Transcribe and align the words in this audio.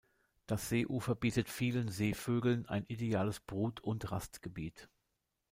Das 0.47 0.67
Seeufer 0.69 1.13
bietet 1.13 1.47
vielen 1.47 1.87
Seevögeln 1.89 2.65
ein 2.65 2.85
ideales 2.87 3.39
Brut- 3.39 3.81
und 3.81 4.11
Rastgebiet. 4.11 4.89